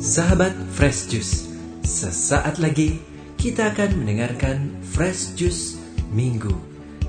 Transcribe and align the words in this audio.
Sahabat 0.00 0.56
Fresh 0.72 1.12
Juice, 1.12 1.44
sesaat 1.84 2.56
lagi 2.56 3.04
kita 3.36 3.68
akan 3.68 4.00
mendengarkan 4.00 4.72
Fresh 4.80 5.36
Juice 5.36 5.76
Minggu 6.08 6.56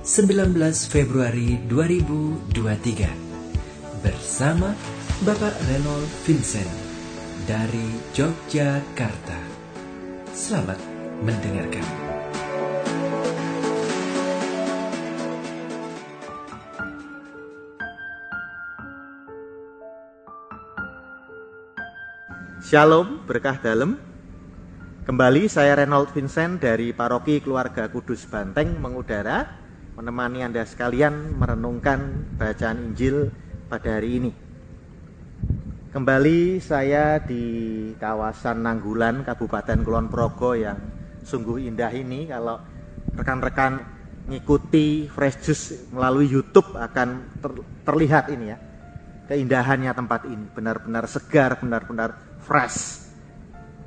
19 0.03 0.59
Februari 0.91 1.55
2023 1.71 4.03
bersama 4.03 4.75
Bapak 5.23 5.55
Renol 5.71 6.03
Vincent 6.27 6.67
dari 7.47 7.95
Yogyakarta. 8.11 9.39
Selamat 10.35 10.83
mendengarkan. 11.23 12.00
Shalom, 22.71 23.27
berkah 23.27 23.59
dalam. 23.59 23.99
Kembali 25.03 25.51
saya 25.51 25.75
Reynold 25.75 26.15
Vincent 26.15 26.63
dari 26.63 26.95
Paroki 26.95 27.43
Keluarga 27.43 27.91
Kudus 27.91 28.23
Banteng 28.23 28.79
mengudara 28.79 29.43
menemani 29.99 30.39
Anda 30.39 30.63
sekalian 30.63 31.35
merenungkan 31.35 32.31
bacaan 32.39 32.79
Injil 32.79 33.27
pada 33.67 33.99
hari 33.99 34.23
ini. 34.23 34.31
Kembali 35.91 36.63
saya 36.63 37.19
di 37.19 37.43
kawasan 37.99 38.63
Nanggulan, 38.63 39.27
Kabupaten 39.27 39.83
Kulon 39.83 40.07
Progo 40.07 40.55
yang 40.55 40.79
sungguh 41.27 41.67
indah 41.67 41.91
ini 41.91 42.31
kalau 42.31 42.55
rekan-rekan 43.19 43.83
ngikuti 44.31 45.11
Fresh 45.11 45.43
Juice 45.43 45.91
melalui 45.91 46.31
YouTube 46.31 46.71
akan 46.79 47.35
ter 47.35 47.51
terlihat 47.83 48.31
ini 48.31 48.45
ya 48.47 48.57
keindahannya 49.27 49.91
tempat 49.91 50.23
ini 50.23 50.47
benar-benar 50.55 51.03
segar, 51.11 51.59
benar-benar 51.59 52.30
fresh. 52.51 53.07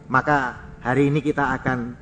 Maka 0.09 0.57
hari 0.81 1.13
ini 1.13 1.21
kita 1.21 1.53
akan 1.61 1.93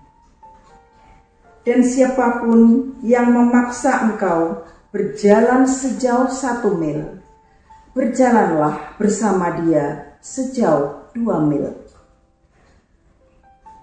dan 1.65 1.85
siapa 1.85 2.41
pun 2.41 2.93
yang 3.05 3.33
memaksa 3.37 4.09
engkau 4.09 4.65
berjalan 4.91 5.69
sejauh 5.69 6.33
satu 6.33 6.73
mil, 6.75 7.21
berjalanlah 7.93 8.97
bersama 8.97 9.61
dia 9.61 10.17
sejauh 10.25 11.13
dua 11.13 11.39
mil. 11.45 11.77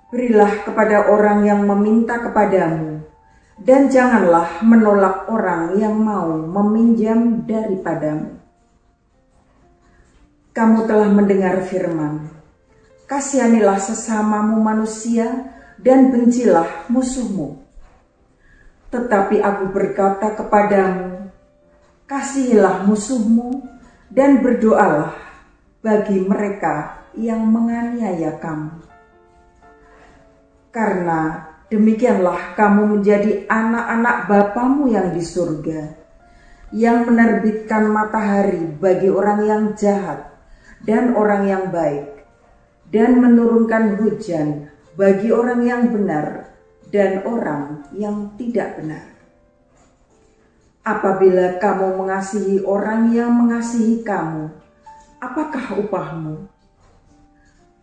Berilah 0.08 0.64
kepada 0.64 1.12
orang 1.12 1.44
yang 1.44 1.68
meminta 1.68 2.18
kepadamu, 2.18 3.04
dan 3.60 3.92
janganlah 3.92 4.64
menolak 4.64 5.28
orang 5.28 5.76
yang 5.78 5.94
mau 6.00 6.32
meminjam 6.34 7.44
daripadamu. 7.44 8.40
Kamu 10.56 10.90
telah 10.90 11.12
mendengar 11.14 11.62
firman, 11.62 12.34
kasihanilah 13.06 13.78
sesamamu 13.78 14.58
manusia 14.58 15.54
dan 15.78 16.10
bencilah 16.10 16.90
musuhmu. 16.90 17.67
Tetapi 18.88 19.44
aku 19.44 19.64
berkata 19.76 20.32
kepadamu, 20.32 21.28
kasihilah 22.08 22.88
musuhmu 22.88 23.68
dan 24.08 24.40
berdoalah 24.40 25.12
bagi 25.84 26.24
mereka 26.24 27.04
yang 27.20 27.44
menganiaya 27.44 28.40
kamu. 28.40 28.80
Karena 30.72 31.52
demikianlah 31.68 32.56
kamu 32.56 33.00
menjadi 33.00 33.44
anak-anak 33.52 34.18
Bapamu 34.32 34.88
yang 34.88 35.12
di 35.12 35.20
surga, 35.20 35.82
yang 36.72 37.04
menerbitkan 37.12 37.92
matahari 37.92 38.72
bagi 38.80 39.12
orang 39.12 39.40
yang 39.44 39.64
jahat 39.76 40.32
dan 40.88 41.12
orang 41.12 41.44
yang 41.44 41.64
baik, 41.74 42.24
dan 42.88 43.20
menurunkan 43.20 44.00
hujan 44.00 44.72
bagi 44.96 45.28
orang 45.34 45.60
yang 45.68 45.92
benar 45.92 46.57
dan 46.92 47.24
orang 47.28 47.84
yang 47.96 48.34
tidak 48.40 48.80
benar. 48.80 49.04
Apabila 50.88 51.60
kamu 51.60 52.00
mengasihi 52.00 52.64
orang 52.64 53.12
yang 53.12 53.36
mengasihi 53.36 54.08
kamu, 54.08 54.48
apakah 55.20 55.84
upahmu? 55.84 56.48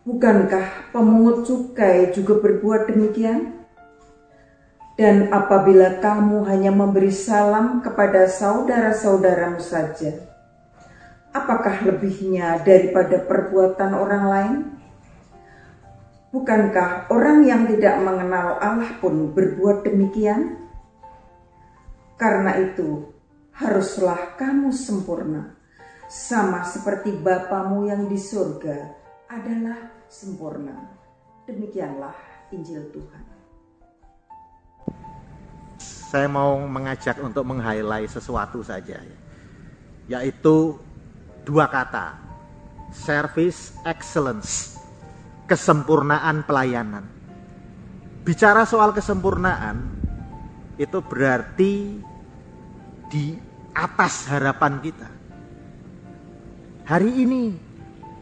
Bukankah 0.04 0.92
pemungut 0.92 1.44
cukai 1.44 2.12
juga 2.16 2.40
berbuat 2.40 2.88
demikian? 2.88 3.60
Dan 4.94 5.28
apabila 5.34 5.98
kamu 5.98 6.46
hanya 6.48 6.70
memberi 6.70 7.10
salam 7.10 7.82
kepada 7.82 8.30
saudara-saudaramu 8.30 9.58
saja, 9.58 10.22
apakah 11.34 11.82
lebihnya 11.82 12.62
daripada 12.62 13.18
perbuatan 13.20 13.90
orang 13.90 14.24
lain? 14.24 14.56
Bukankah 16.34 17.14
orang 17.14 17.46
yang 17.46 17.62
tidak 17.70 17.94
mengenal 18.02 18.58
Allah 18.58 18.90
pun 18.98 19.30
berbuat 19.30 19.86
demikian? 19.86 20.66
Karena 22.18 22.58
itu, 22.58 23.06
haruslah 23.54 24.34
kamu 24.34 24.74
sempurna, 24.74 25.54
sama 26.10 26.66
seperti 26.66 27.14
Bapamu 27.14 27.86
yang 27.86 28.10
di 28.10 28.18
surga 28.18 28.98
adalah 29.30 29.78
sempurna. 30.10 30.74
Demikianlah 31.46 32.18
Injil 32.50 32.82
Tuhan. 32.90 33.24
Saya 35.78 36.26
mau 36.26 36.58
mengajak 36.66 37.14
untuk 37.22 37.46
meng-highlight 37.46 38.10
sesuatu 38.10 38.58
saja, 38.66 38.98
ya. 38.98 39.18
yaitu 40.18 40.82
dua 41.46 41.70
kata, 41.70 42.18
service 42.90 43.70
excellence 43.86 44.74
kesempurnaan 45.44 46.44
pelayanan. 46.48 47.04
Bicara 48.24 48.64
soal 48.64 48.96
kesempurnaan 48.96 49.84
itu 50.80 50.98
berarti 51.04 52.00
di 53.12 53.36
atas 53.76 54.26
harapan 54.32 54.80
kita. 54.80 55.08
Hari 56.84 57.10
ini 57.20 57.42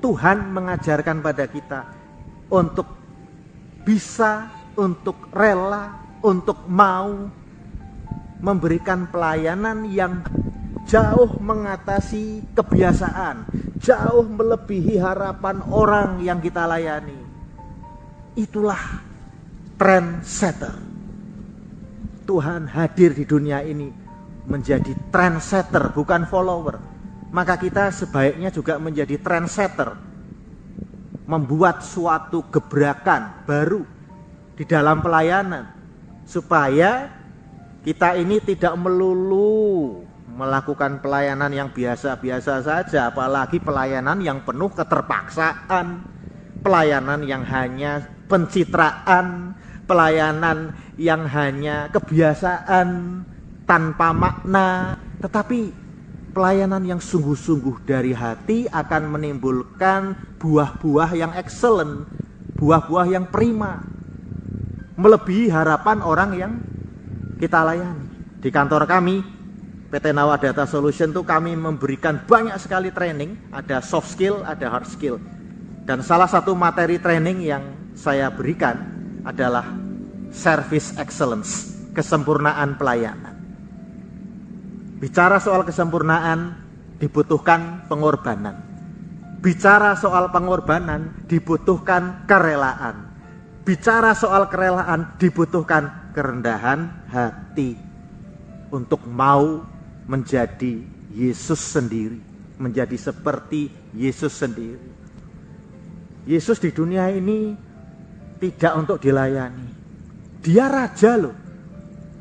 Tuhan 0.02 0.50
mengajarkan 0.50 1.22
pada 1.22 1.46
kita 1.46 1.80
untuk 2.50 2.86
bisa, 3.86 4.50
untuk 4.74 5.30
rela, 5.30 6.18
untuk 6.22 6.66
mau 6.66 7.30
memberikan 8.42 9.06
pelayanan 9.06 9.86
yang 9.86 10.26
jauh 10.82 11.38
mengatasi 11.38 12.42
kebiasaan, 12.58 13.46
jauh 13.82 14.24
melebihi 14.24 14.94
harapan 14.96 15.58
orang 15.68 16.22
yang 16.22 16.38
kita 16.38 16.64
layani. 16.64 17.18
Itulah 18.38 19.02
trendsetter. 19.76 20.78
Tuhan 22.22 22.70
hadir 22.70 23.12
di 23.12 23.26
dunia 23.26 23.60
ini 23.66 23.90
menjadi 24.46 24.94
trendsetter, 25.10 25.90
bukan 25.90 26.24
follower. 26.30 26.78
Maka 27.34 27.58
kita 27.58 27.90
sebaiknya 27.90 28.54
juga 28.54 28.78
menjadi 28.78 29.18
trendsetter. 29.18 30.14
Membuat 31.26 31.82
suatu 31.82 32.46
gebrakan 32.48 33.44
baru 33.44 33.82
di 34.54 34.62
dalam 34.62 35.02
pelayanan. 35.02 35.66
Supaya 36.22 37.10
kita 37.82 38.14
ini 38.14 38.38
tidak 38.38 38.78
melulu 38.78 40.06
melakukan 40.32 41.04
pelayanan 41.04 41.52
yang 41.52 41.68
biasa-biasa 41.68 42.64
saja, 42.64 43.12
apalagi 43.12 43.60
pelayanan 43.60 44.24
yang 44.24 44.40
penuh 44.40 44.72
keterpaksaan, 44.72 46.08
pelayanan 46.64 47.20
yang 47.28 47.44
hanya 47.44 48.00
pencitraan, 48.32 49.52
pelayanan 49.84 50.72
yang 50.96 51.28
hanya 51.28 51.92
kebiasaan 51.92 52.88
tanpa 53.68 54.16
makna, 54.16 54.96
tetapi 55.20 55.68
pelayanan 56.32 56.80
yang 56.88 57.00
sungguh-sungguh 57.00 57.84
dari 57.84 58.16
hati 58.16 58.64
akan 58.72 59.12
menimbulkan 59.12 60.16
buah-buah 60.40 61.12
yang 61.12 61.32
excellent, 61.36 62.08
buah-buah 62.56 63.06
yang 63.12 63.28
prima, 63.28 63.84
melebihi 64.96 65.52
harapan 65.52 66.00
orang 66.00 66.30
yang 66.32 66.52
kita 67.36 67.60
layani. 67.68 68.08
Di 68.40 68.48
kantor 68.48 68.88
kami, 68.88 69.41
PT 69.92 70.08
Nawa 70.16 70.40
Data 70.40 70.64
Solution 70.64 71.12
itu 71.12 71.20
kami 71.20 71.52
memberikan 71.52 72.16
banyak 72.24 72.56
sekali 72.56 72.88
training, 72.88 73.52
ada 73.52 73.84
soft 73.84 74.08
skill, 74.08 74.40
ada 74.40 74.72
hard 74.72 74.88
skill. 74.88 75.20
Dan 75.84 76.00
salah 76.00 76.24
satu 76.24 76.56
materi 76.56 76.96
training 76.96 77.44
yang 77.44 77.60
saya 77.92 78.32
berikan 78.32 78.80
adalah 79.20 79.68
service 80.32 80.96
excellence, 80.96 81.76
kesempurnaan 81.92 82.80
pelayanan. 82.80 83.36
Bicara 84.96 85.36
soal 85.36 85.60
kesempurnaan 85.60 86.56
dibutuhkan 86.96 87.84
pengorbanan. 87.84 88.64
Bicara 89.44 89.92
soal 89.92 90.32
pengorbanan 90.32 91.28
dibutuhkan 91.28 92.24
kerelaan. 92.24 93.12
Bicara 93.60 94.16
soal 94.16 94.48
kerelaan 94.48 95.20
dibutuhkan 95.20 96.16
kerendahan 96.16 97.12
hati 97.12 97.76
untuk 98.72 99.04
mau 99.04 99.68
menjadi 100.06 100.82
Yesus 101.12 101.60
sendiri, 101.60 102.18
menjadi 102.58 102.96
seperti 102.96 103.68
Yesus 103.92 104.32
sendiri. 104.32 104.80
Yesus 106.24 106.62
di 106.62 106.70
dunia 106.70 107.10
ini 107.10 107.54
tidak 108.38 108.72
untuk 108.78 108.98
dilayani. 109.02 109.68
Dia 110.42 110.66
raja 110.66 111.18
loh. 111.18 111.34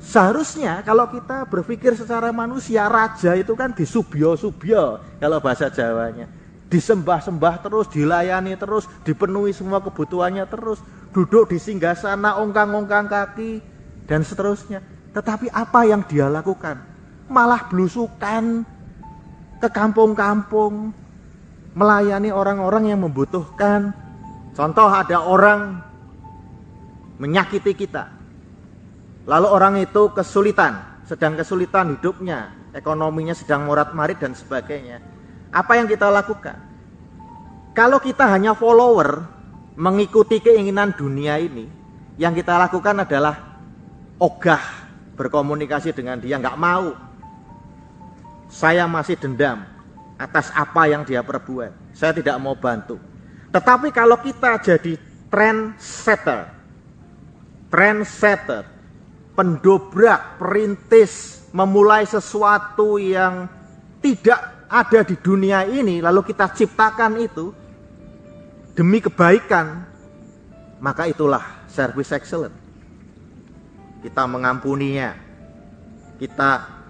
Seharusnya 0.01 0.81
kalau 0.81 1.05
kita 1.13 1.45
berpikir 1.45 1.93
secara 1.93 2.33
manusia, 2.33 2.89
raja 2.89 3.37
itu 3.37 3.53
kan 3.53 3.69
disubyo-subyo 3.73 4.97
kalau 5.21 5.37
bahasa 5.37 5.69
Jawanya. 5.69 6.25
Disembah-sembah 6.71 7.61
terus, 7.61 7.85
dilayani 7.91 8.57
terus, 8.57 8.89
dipenuhi 9.05 9.53
semua 9.53 9.83
kebutuhannya 9.83 10.47
terus, 10.49 10.81
duduk 11.13 11.51
di 11.51 11.61
singgah 11.61 11.93
sana, 11.93 12.39
ongkang-ongkang 12.41 13.11
kaki, 13.11 13.61
dan 14.09 14.25
seterusnya. 14.25 14.81
Tetapi 15.11 15.51
apa 15.51 15.85
yang 15.85 16.01
dia 16.07 16.31
lakukan? 16.31 16.90
Malah 17.31 17.71
belusukan 17.71 18.67
ke 19.63 19.71
kampung-kampung, 19.71 20.91
melayani 21.71 22.27
orang-orang 22.27 22.91
yang 22.91 22.99
membutuhkan. 23.07 23.95
Contoh 24.51 24.91
ada 24.91 25.23
orang 25.23 25.79
menyakiti 27.15 27.71
kita, 27.71 28.21
Lalu 29.29 29.47
orang 29.47 29.73
itu 29.77 30.09
kesulitan, 30.17 30.81
sedang 31.05 31.37
kesulitan 31.37 31.93
hidupnya, 31.93 32.49
ekonominya 32.73 33.37
sedang 33.37 33.69
morat-marit 33.69 34.17
dan 34.17 34.33
sebagainya. 34.33 34.97
Apa 35.53 35.77
yang 35.77 35.85
kita 35.85 36.09
lakukan? 36.09 36.57
Kalau 37.77 38.01
kita 38.01 38.25
hanya 38.33 38.57
follower, 38.57 39.21
mengikuti 39.77 40.41
keinginan 40.41 40.97
dunia 40.97 41.37
ini, 41.37 41.69
yang 42.17 42.33
kita 42.33 42.57
lakukan 42.57 43.05
adalah 43.05 43.61
ogah 44.17 44.63
berkomunikasi 45.13 45.93
dengan 45.93 46.17
dia, 46.17 46.41
nggak 46.41 46.57
mau. 46.57 47.10
Saya 48.51 48.83
masih 48.83 49.15
dendam 49.15 49.63
atas 50.19 50.51
apa 50.51 50.91
yang 50.91 51.07
dia 51.07 51.23
perbuat. 51.23 51.95
Saya 51.95 52.11
tidak 52.11 52.35
mau 52.37 52.53
bantu. 52.53 52.99
Tetapi 53.49 53.89
kalau 53.95 54.19
kita 54.19 54.59
jadi 54.59 54.99
trendsetter, 55.31 56.51
trendsetter, 57.71 58.67
pendobrak, 59.33 60.35
perintis, 60.35 61.47
memulai 61.55 62.03
sesuatu 62.03 62.99
yang 62.99 63.47
tidak 64.03 64.67
ada 64.67 65.03
di 65.03 65.15
dunia 65.19 65.67
ini, 65.67 66.03
lalu 66.03 66.23
kita 66.31 66.51
ciptakan 66.51 67.19
itu 67.19 67.51
demi 68.75 69.03
kebaikan, 69.03 69.83
maka 70.79 71.07
itulah 71.07 71.43
service 71.67 72.11
excellent. 72.15 72.55
Kita 73.99 74.23
mengampuninya, 74.27 75.13
kita 76.17 76.80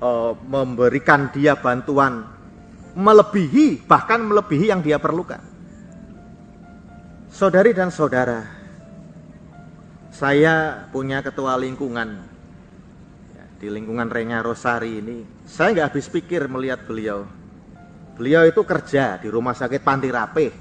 uh, 0.00 0.32
memberikan 0.44 1.28
dia 1.32 1.56
bantuan 1.56 2.26
melebihi, 2.96 3.84
bahkan 3.84 4.24
melebihi 4.24 4.72
yang 4.72 4.80
dia 4.80 4.96
perlukan. 4.96 5.40
Saudari 7.28 7.76
dan 7.76 7.92
saudara, 7.92 8.48
saya 10.08 10.88
punya 10.88 11.20
ketua 11.20 11.60
lingkungan 11.60 12.24
ya, 13.36 13.44
di 13.60 13.68
lingkungan 13.68 14.08
Renya 14.08 14.40
Rosari 14.40 15.04
ini. 15.04 15.44
Saya 15.44 15.76
nggak 15.76 15.86
habis 15.92 16.08
pikir 16.08 16.48
melihat 16.48 16.88
beliau. 16.88 17.28
Beliau 18.16 18.48
itu 18.48 18.64
kerja 18.64 19.20
di 19.20 19.28
rumah 19.28 19.52
sakit 19.52 19.84
Panti 19.84 20.08
Rapih. 20.08 20.52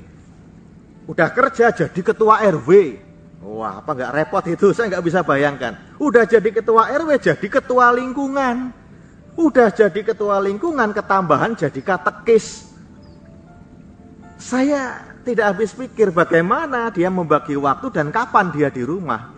Udah 1.07 1.31
kerja 1.31 1.71
jadi 1.71 2.01
ketua 2.03 2.43
RW. 2.43 2.99
Wah, 3.45 3.79
apa 3.79 3.95
nggak 3.95 4.11
repot 4.11 4.43
itu? 4.51 4.75
Saya 4.75 4.91
nggak 4.91 5.05
bisa 5.07 5.23
bayangkan. 5.23 5.79
Udah 5.95 6.27
jadi 6.27 6.51
ketua 6.51 6.91
RW, 6.91 7.15
jadi 7.15 7.47
ketua 7.47 7.95
lingkungan. 7.95 8.75
Udah 9.35 9.67
jadi 9.67 9.99
ketua 9.99 10.39
lingkungan, 10.39 10.95
ketambahan 10.95 11.59
jadi 11.59 11.79
katekis. 11.83 12.71
Saya 14.39 15.03
tidak 15.27 15.55
habis 15.55 15.75
pikir 15.75 16.11
bagaimana 16.15 16.87
dia 16.91 17.11
membagi 17.11 17.59
waktu 17.59 17.91
dan 17.91 18.15
kapan 18.15 18.51
dia 18.55 18.71
di 18.71 18.83
rumah. 18.87 19.35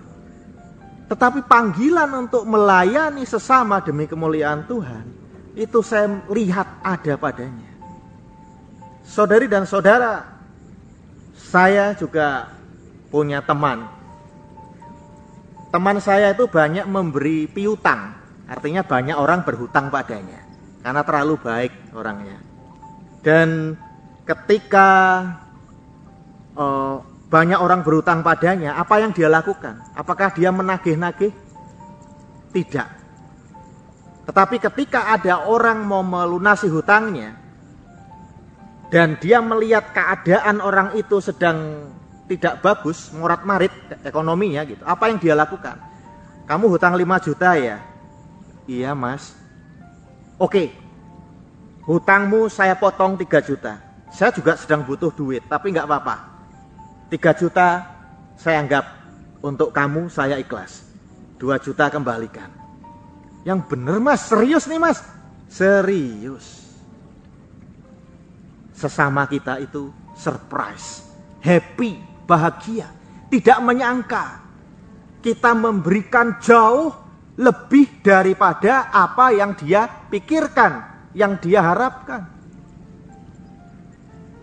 Tetapi 1.07 1.47
panggilan 1.47 2.27
untuk 2.27 2.44
melayani 2.44 3.23
sesama 3.23 3.79
demi 3.79 4.05
kemuliaan 4.05 4.67
Tuhan, 4.67 5.07
itu 5.55 5.79
saya 5.79 6.19
lihat 6.27 6.83
ada 6.83 7.15
padanya. 7.15 7.71
Saudari 9.07 9.47
dan 9.47 9.63
saudara, 9.63 10.27
saya 11.39 11.95
juga 11.95 12.51
punya 13.07 13.39
teman. 13.39 13.88
Teman 15.71 15.97
saya 16.03 16.35
itu 16.35 16.44
banyak 16.44 16.83
memberi 16.83 17.47
piutang, 17.47 18.17
artinya 18.47 18.81
banyak 18.81 19.17
orang 19.19 19.44
berhutang 19.44 19.91
padanya, 19.91 20.41
karena 20.81 21.01
terlalu 21.03 21.35
baik 21.39 21.73
orangnya. 21.94 22.39
Dan 23.21 23.75
ketika 24.23 24.89
uh, 26.55 27.03
banyak 27.27 27.59
orang 27.59 27.83
berutang 27.83 28.23
padanya, 28.23 28.79
apa 28.79 29.03
yang 29.03 29.11
dia 29.11 29.27
lakukan? 29.27 29.83
Apakah 29.94 30.31
dia 30.31 30.47
menagih-nagih? 30.47 31.35
Tidak. 32.55 32.89
Tetapi 34.27 34.56
ketika 34.59 35.11
ada 35.11 35.47
orang 35.47 35.83
mau 35.83 36.04
melunasi 36.04 36.71
hutangnya, 36.71 37.35
dan 38.87 39.19
dia 39.19 39.44
melihat 39.44 39.92
keadaan 39.92 40.63
orang 40.63 40.95
itu 40.95 41.19
sedang 41.19 41.92
tidak 42.27 42.59
bagus, 42.63 43.11
morat 43.16 43.44
marit 43.44 43.71
ekonominya 44.04 44.63
gitu. 44.68 44.83
Apa 44.83 45.11
yang 45.11 45.19
dia 45.19 45.35
lakukan? 45.35 45.80
Kamu 46.47 46.71
hutang 46.71 46.95
5 46.95 47.04
juta 47.27 47.56
ya? 47.59 47.83
Iya 48.68 48.92
mas. 48.92 49.31
Oke, 50.38 50.76
hutangmu 51.88 52.52
saya 52.52 52.76
potong 52.76 53.16
3 53.16 53.40
juta. 53.42 53.80
Saya 54.12 54.30
juga 54.36 54.59
sedang 54.59 54.83
butuh 54.83 55.09
duit, 55.12 55.44
tapi 55.47 55.71
nggak 55.71 55.88
apa-apa 55.88 56.16
3 57.07 57.40
juta 57.40 57.68
saya 58.36 58.59
anggap 58.59 58.86
untuk 59.40 59.71
kamu 59.71 60.12
saya 60.12 60.36
ikhlas. 60.36 60.83
2 61.40 61.56
juta 61.64 61.88
kembalikan. 61.88 62.52
Yang 63.47 63.71
benar 63.71 64.04
mas, 64.04 64.28
serius 64.28 64.68
nih 64.68 64.80
mas. 64.81 65.00
Serius. 65.47 66.68
Sesama 68.76 69.26
kita 69.26 69.64
itu 69.64 69.90
surprise, 70.14 71.07
happy, 71.40 71.97
bahagia. 72.28 72.92
Tidak 73.31 73.59
menyangka 73.64 74.44
kita 75.24 75.56
memberikan 75.56 76.38
jauh 76.44 77.06
lebih 77.37 78.01
daripada 78.01 78.89
apa 78.89 79.29
yang 79.29 79.53
dia 79.53 79.85
pikirkan, 80.09 80.81
yang 81.13 81.37
dia 81.37 81.61
harapkan. 81.61 82.25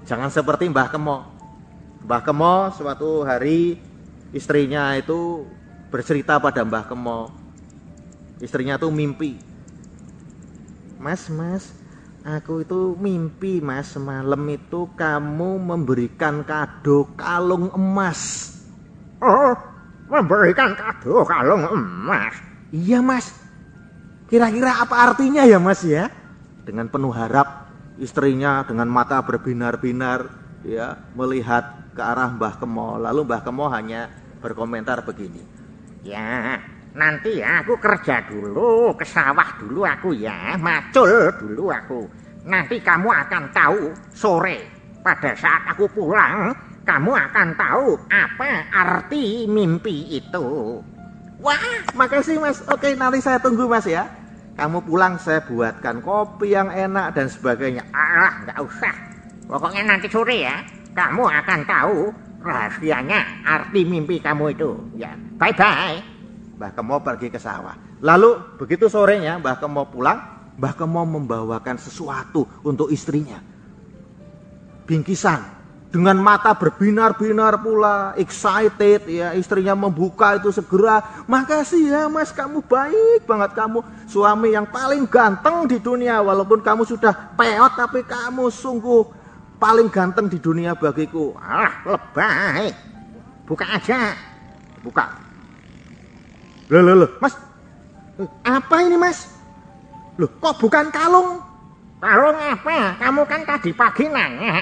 Jangan 0.04 0.28
seperti 0.28 0.68
Mbah 0.68 0.88
Kemo 0.92 1.34
Mbah 2.04 2.20
Kemo 2.20 2.68
suatu 2.76 3.24
hari 3.24 3.80
istrinya 4.36 4.92
itu 4.92 5.48
bercerita 5.88 6.36
pada 6.36 6.60
Mbah 6.60 6.84
Kemo. 6.84 7.32
Istrinya 8.44 8.76
tuh 8.76 8.92
mimpi. 8.92 9.40
Mas, 11.00 11.32
mas, 11.32 11.72
aku 12.20 12.60
itu 12.60 12.92
mimpi 13.00 13.64
mas 13.64 13.96
semalam 13.96 14.44
itu 14.52 14.84
kamu 15.00 15.64
memberikan 15.64 16.44
kado 16.44 17.08
kalung 17.16 17.72
emas. 17.72 18.52
Oh, 19.24 19.56
memberikan 20.12 20.76
kado 20.76 21.24
kalung 21.24 21.64
emas? 21.72 22.53
Iya 22.72 23.04
mas. 23.04 23.34
Kira-kira 24.30 24.80
apa 24.80 25.12
artinya 25.12 25.44
ya 25.44 25.60
mas 25.60 25.84
ya? 25.84 26.08
Dengan 26.64 26.88
penuh 26.88 27.12
harap 27.12 27.68
istrinya 28.00 28.64
dengan 28.64 28.88
mata 28.88 29.20
berbinar-binar 29.20 30.26
ya 30.64 30.96
melihat 31.12 31.92
ke 31.94 32.02
arah 32.02 32.32
Mbah 32.34 32.58
Kemo. 32.58 32.98
Lalu 32.98 33.20
Mbah 33.28 33.42
Kemo 33.44 33.68
hanya 33.70 34.10
berkomentar 34.42 35.04
begini. 35.06 35.40
Ya, 36.04 36.60
nanti 36.92 37.40
ya 37.40 37.64
aku 37.64 37.80
kerja 37.80 38.28
dulu, 38.28 38.92
ke 38.92 39.08
sawah 39.08 39.56
dulu 39.56 39.88
aku 39.88 40.12
ya, 40.12 40.58
macul 40.60 41.32
dulu 41.40 41.72
aku. 41.72 42.00
Nanti 42.44 42.76
kamu 42.76 43.08
akan 43.08 43.44
tahu 43.56 43.88
sore 44.12 44.68
pada 45.00 45.32
saat 45.32 45.64
aku 45.72 45.88
pulang, 45.88 46.52
kamu 46.84 47.12
akan 47.16 47.48
tahu 47.56 47.96
apa 48.12 48.68
arti 48.68 49.48
mimpi 49.48 50.12
itu. 50.12 50.44
Wah, 51.44 51.60
makasih 51.92 52.40
Mas. 52.40 52.64
Oke, 52.72 52.96
nanti 52.96 53.20
saya 53.20 53.36
tunggu 53.36 53.68
Mas 53.68 53.84
ya. 53.84 54.08
Kamu 54.56 54.80
pulang 54.88 55.20
saya 55.20 55.44
buatkan 55.44 56.00
kopi 56.00 56.56
yang 56.56 56.72
enak 56.72 57.12
dan 57.12 57.28
sebagainya. 57.28 57.84
Ah, 57.92 58.48
nggak 58.48 58.58
usah. 58.64 58.94
Pokoknya 59.44 59.84
nanti 59.84 60.08
sore 60.08 60.40
ya, 60.40 60.64
kamu 60.96 61.20
akan 61.20 61.60
tahu 61.68 62.08
rahasianya 62.40 63.44
arti 63.44 63.84
mimpi 63.84 64.24
kamu 64.24 64.56
itu. 64.56 64.72
Ya, 64.96 65.12
bye-bye. 65.36 66.00
Mbah 66.56 66.72
Kemo 66.72 66.96
pergi 67.04 67.28
ke 67.28 67.36
sawah. 67.36 67.76
Lalu 68.00 68.56
begitu 68.56 68.88
sorenya 68.88 69.36
Mbah 69.36 69.60
Kemo 69.60 69.84
pulang, 69.92 70.16
Mbah 70.56 70.74
Kemo 70.80 71.04
membawakan 71.04 71.76
sesuatu 71.76 72.48
untuk 72.64 72.88
istrinya. 72.88 73.36
Bingkisan 74.88 75.53
dengan 75.94 76.18
mata 76.18 76.50
berbinar-binar 76.58 77.62
pula, 77.62 78.18
excited 78.18 79.06
ya, 79.06 79.30
istrinya 79.38 79.78
membuka 79.78 80.34
itu 80.34 80.50
segera, 80.50 81.22
makasih 81.30 81.86
ya 81.86 82.02
mas, 82.10 82.34
kamu 82.34 82.66
baik 82.66 83.22
banget 83.30 83.54
kamu, 83.54 83.78
suami 84.10 84.58
yang 84.58 84.66
paling 84.66 85.06
ganteng 85.06 85.70
di 85.70 85.78
dunia, 85.78 86.18
walaupun 86.18 86.58
kamu 86.66 86.82
sudah 86.82 87.14
peot, 87.38 87.78
tapi 87.78 88.02
kamu 88.02 88.50
sungguh 88.50 89.06
paling 89.62 89.86
ganteng 89.86 90.26
di 90.26 90.42
dunia 90.42 90.74
bagiku. 90.74 91.30
Ah, 91.38 91.86
lebay. 91.86 92.74
Buka 93.46 93.78
aja. 93.78 94.18
Buka. 94.82 95.14
Loh, 96.74 96.82
loh, 96.82 97.06
loh, 97.06 97.10
mas, 97.22 97.38
apa 98.42 98.76
ini 98.82 98.98
mas? 98.98 99.30
Loh, 100.18 100.26
kok 100.42 100.58
bukan 100.58 100.90
kalung? 100.90 101.38
Kalung 102.02 102.34
apa? 102.34 102.98
Kamu 102.98 103.22
kan 103.30 103.46
tadi 103.46 103.70
pagi 103.70 104.10
nanya. 104.10 104.58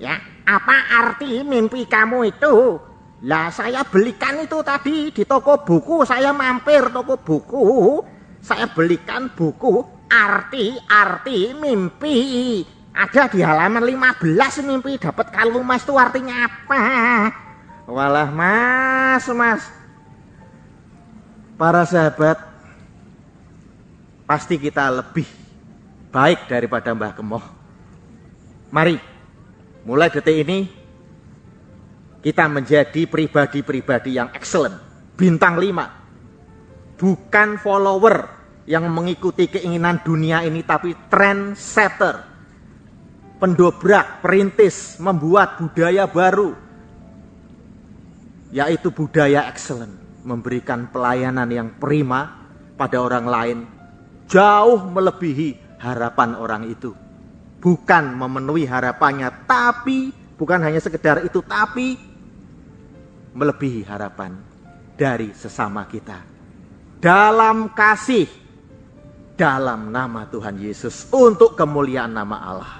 Ya, 0.00 0.16
apa 0.50 0.76
arti 0.90 1.46
mimpi 1.46 1.86
kamu 1.86 2.34
itu? 2.34 2.54
Lah 3.22 3.52
saya 3.54 3.86
belikan 3.86 4.42
itu 4.42 4.58
tadi 4.66 5.14
di 5.14 5.22
toko 5.22 5.62
buku, 5.62 6.02
saya 6.02 6.34
mampir 6.34 6.90
toko 6.90 7.20
buku, 7.20 8.02
saya 8.42 8.66
belikan 8.72 9.30
buku 9.30 9.84
arti-arti 10.10 11.54
mimpi. 11.54 12.18
Ada 12.90 13.30
di 13.30 13.38
halaman 13.38 13.86
15 13.86 14.66
mimpi 14.66 14.98
dapat 14.98 15.30
kalung 15.30 15.62
emas 15.62 15.86
itu 15.86 15.94
artinya 15.94 16.50
apa? 16.50 16.82
Walah 17.86 18.30
mas, 18.34 19.24
mas. 19.30 19.62
Para 21.54 21.86
sahabat, 21.86 22.40
pasti 24.26 24.58
kita 24.58 24.90
lebih 24.90 25.28
baik 26.10 26.48
daripada 26.50 26.90
Mbah 26.96 27.12
Kemoh. 27.14 27.44
Mari 28.72 29.09
Mulai 29.80 30.12
detik 30.12 30.36
ini 30.44 30.68
kita 32.20 32.44
menjadi 32.52 33.08
pribadi-pribadi 33.08 34.20
yang 34.20 34.28
excellent. 34.36 34.76
Bintang 35.16 35.56
lima. 35.56 35.88
Bukan 37.00 37.56
follower 37.56 38.16
yang 38.68 38.84
mengikuti 38.92 39.48
keinginan 39.48 40.04
dunia 40.04 40.44
ini 40.44 40.60
tapi 40.60 40.92
trendsetter. 41.08 42.28
Pendobrak, 43.40 44.20
perintis, 44.20 45.00
membuat 45.00 45.56
budaya 45.56 46.04
baru. 46.04 46.52
Yaitu 48.52 48.92
budaya 48.92 49.48
excellent. 49.48 49.96
Memberikan 50.20 50.92
pelayanan 50.92 51.48
yang 51.48 51.68
prima 51.80 52.36
pada 52.76 53.00
orang 53.00 53.24
lain. 53.24 53.58
Jauh 54.28 54.76
melebihi 54.92 55.80
harapan 55.80 56.36
orang 56.36 56.68
itu 56.68 56.92
bukan 57.60 58.16
memenuhi 58.16 58.64
harapannya, 58.64 59.28
tapi 59.44 60.10
bukan 60.40 60.64
hanya 60.64 60.80
sekedar 60.80 61.20
itu, 61.22 61.44
tapi 61.44 62.00
melebihi 63.36 63.84
harapan 63.86 64.34
dari 64.96 65.30
sesama 65.36 65.84
kita. 65.86 66.24
Dalam 67.00 67.72
kasih, 67.76 68.26
dalam 69.36 69.92
nama 69.92 70.26
Tuhan 70.28 70.56
Yesus, 70.56 71.08
untuk 71.12 71.54
kemuliaan 71.54 72.12
nama 72.16 72.36
Allah. 72.40 72.74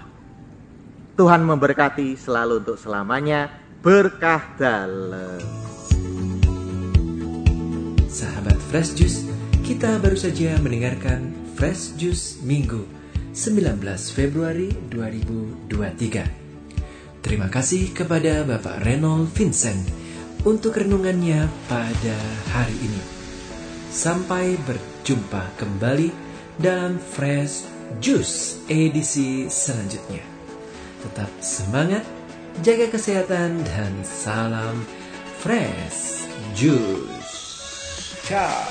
Tuhan 1.16 1.44
memberkati 1.44 2.16
selalu 2.16 2.64
untuk 2.64 2.80
selamanya, 2.80 3.52
berkah 3.84 4.40
dalam. 4.56 5.40
Sahabat 8.08 8.56
Fresh 8.72 8.96
Juice, 8.96 9.20
kita 9.60 10.00
baru 10.00 10.16
saja 10.16 10.56
mendengarkan 10.60 11.32
Fresh 11.56 11.96
Juice 12.00 12.40
Minggu 12.40 12.99
19 13.30 13.78
Februari 14.10 14.74
2023. 14.90 17.22
Terima 17.22 17.46
kasih 17.46 17.94
kepada 17.94 18.42
Bapak 18.42 18.82
Renold 18.82 19.30
Vincent 19.38 19.86
untuk 20.42 20.74
renungannya 20.74 21.46
pada 21.70 22.16
hari 22.50 22.74
ini. 22.74 23.02
Sampai 23.90 24.58
berjumpa 24.66 25.46
kembali 25.62 26.10
dalam 26.58 26.98
Fresh 26.98 27.70
Juice 28.02 28.66
edisi 28.66 29.46
selanjutnya. 29.46 30.26
Tetap 31.06 31.30
semangat, 31.38 32.02
jaga 32.66 32.90
kesehatan, 32.90 33.62
dan 33.62 33.94
salam 34.02 34.82
Fresh 35.38 36.26
Juice. 36.58 37.38
Ciao. 38.26 38.66